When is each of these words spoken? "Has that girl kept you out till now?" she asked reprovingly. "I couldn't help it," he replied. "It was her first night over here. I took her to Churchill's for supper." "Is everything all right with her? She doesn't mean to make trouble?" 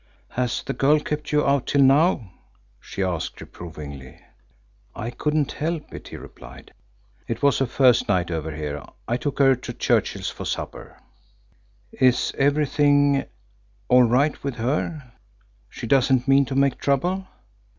"Has 0.29 0.63
that 0.63 0.79
girl 0.79 0.99
kept 0.99 1.31
you 1.31 1.45
out 1.45 1.67
till 1.67 1.83
now?" 1.83 2.31
she 2.79 3.03
asked 3.03 3.39
reprovingly. 3.39 4.19
"I 4.95 5.11
couldn't 5.11 5.51
help 5.51 5.93
it," 5.93 6.07
he 6.07 6.15
replied. 6.17 6.73
"It 7.27 7.43
was 7.43 7.59
her 7.59 7.67
first 7.67 8.07
night 8.09 8.31
over 8.31 8.55
here. 8.55 8.81
I 9.07 9.17
took 9.17 9.37
her 9.37 9.53
to 9.53 9.73
Churchill's 9.73 10.31
for 10.31 10.45
supper." 10.45 10.97
"Is 11.91 12.33
everything 12.39 13.25
all 13.89 14.01
right 14.01 14.43
with 14.43 14.55
her? 14.55 15.13
She 15.69 15.85
doesn't 15.85 16.27
mean 16.27 16.45
to 16.45 16.55
make 16.55 16.79
trouble?" 16.79 17.27